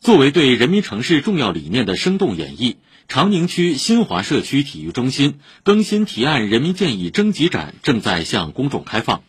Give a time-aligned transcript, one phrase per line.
[0.00, 2.76] 作为对人民城市重要理念的生动演绎，
[3.08, 9.22] 长宁区新华社区体育中心更新提案人民建议征集展正在向公众开放。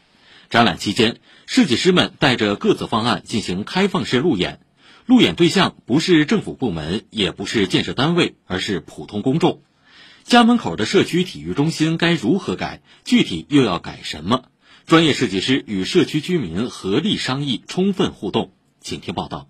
[0.49, 4.59] 展览期间，设计师们带着各自方案进行开放式路演，
[5.07, 9.63] 路演对象不是政府部门，也不是建设单位，而是普通公众。
[10.23, 12.81] 家门口的社区体育中心该如何改？
[13.03, 14.45] 具体又要改什么？
[14.85, 18.53] 专业设计师与社区居民合力商议，充分互动。
[18.81, 19.49] 请听报道。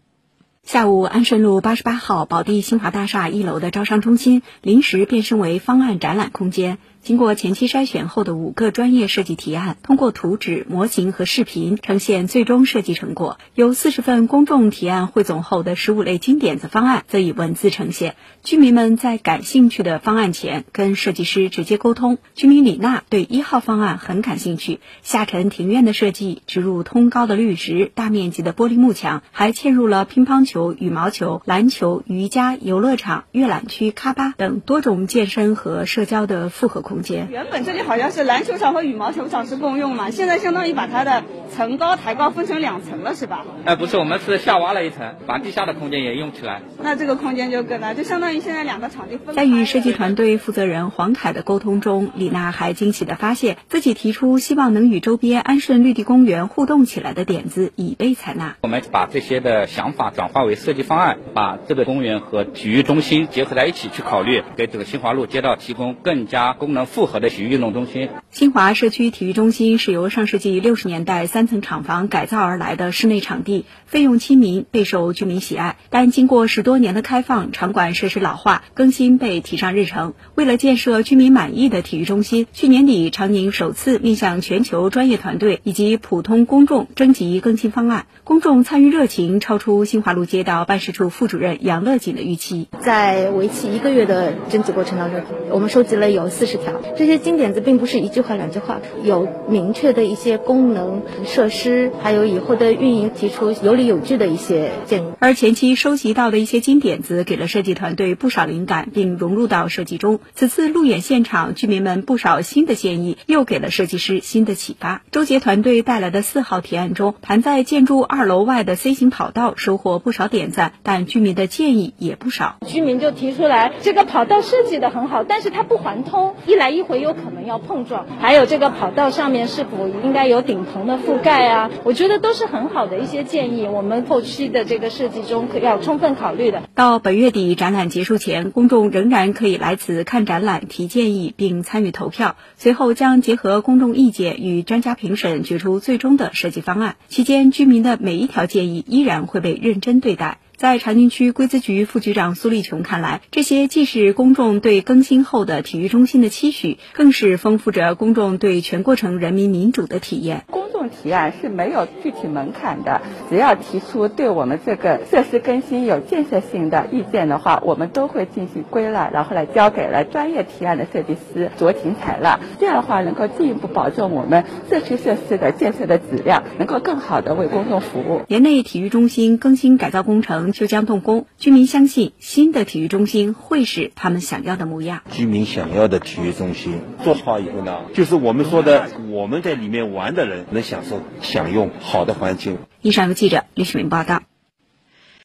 [0.71, 6.77] 下午，安顺路八十八号宝地新华大厦一楼的招商中心临时变身为方案展览空间。
[7.01, 13.39] 经过前期筛选后的五个专业设计提案，通过图纸、模型和视频呈现最终设计成果。
[13.55, 18.15] 有四十份公众提案汇总后的十五类金点子方案，则以文字呈现。
[18.43, 22.17] 居民们在感兴趣的方案前，跟设计师直接沟通。
[22.35, 36.81] 居民李娜对一号方案很感兴趣，下沉庭院的设计，植入通高的绿植，大面积的玻璃幕墙，还嵌入了乒乓球、有羽毛球、篮球、瑜伽、游乐场、阅览区、咖吧等多种健身和社交的复合。
[36.81, 43.45] 空间原本这里好像是篮球场和羽毛球场是共用嘛，现在相当于把它的层高抬高分成两层了，是吧？
[43.65, 46.61] 哎，不是，我们是下挖了一层，把地下的空间也用起来。
[46.81, 49.35] 那这个空间就更大，就相当于现在两个场地分。
[49.35, 58.57] 在与设计团队负责人黄凯的沟通中，李娜还惊喜地发现自己提出希望能与周边安顺绿地公园互动起来的点子已被采纳。
[58.61, 66.79] 我们把这些的想法转化为设计方案，把这个公园和体育中心结合在一起去考虑，给这个新华路街道提供更加功能。
[66.89, 75.75] 复合的体育运动中心，新华社区体育中心是由上世纪六十年代三层厂房改造而来的室内场地，费用亲民，备受居民喜爱。
[75.89, 80.13] 但经过十多年的开放，场馆设施老化，更新被提上日程。
[80.35, 92.67] 为了建设居民满意的体育中心，去年底长宁首次面向全球专业团队以及普通公众征集更新方案，公众参与热情超出新华路街道办事处副主任杨乐锦的预期。
[92.79, 96.73] 在为期一个月的征集过程当中，我们收集了有四十条。
[96.95, 105.11] 这些金点子并不是一句话两句话，有明确的一些功能设施，还有以后的运营提出有理有据的一些建议。
[105.19, 110.19] 而前期收集到的一些金点子，给了设计团队不少灵感，并融入到设计中。
[110.33, 115.03] 此次路演现场，居民们不少新的建议，又给了设计师新的启发。
[115.11, 122.57] 周杰团队带来的四号提案中，盘在建筑二楼外的 C 型跑道收获不少点赞，但居民的建议也不少。
[122.65, 131.69] 居民就提出来，这个跑道设计的很好，但是它不环通，一来一回有可能要碰撞，还有这个跑道上面是否应该有顶棚的覆盖啊？
[131.83, 136.63] 我觉得都是很好的一些建议，我们后期的这个设计中可要充分考虑的。
[136.75, 146.95] 到本月底展览结束前，公众仍然可以来此看展览、提建议并参与投票，随后将结合公众意见与专家评审决出最终的设计方案。
[147.07, 150.39] 期间，居民的每一条建议依然会被认真对待。
[150.55, 160.43] 在长宁区规资局副局长苏立琼看来，这些既是公众对更新后的体育中心的期许，更是丰富着公众对全过程人民民主的体验。
[160.89, 172.39] 提案是没有具体门槛的，只要提出对我们这个设施更新有建设性的意见的话，我们都会进行归纳，然后来交给了专业提案的设计师酌情采纳。
[172.59, 178.21] 这样的话，能够进一步保证我们社区设施的建设的质量，能够更好的为公众服务。
[178.27, 185.01] 园内体育中心更新改造工程就将动工，居民相信新的体育中心会是他们想要的模样。
[185.11, 192.57] 居民想要的体育中心做好以后呢，就是我们说的我们在里面玩的人能享受享用好的环境。
[192.81, 194.28] 以上由记者李世明报道。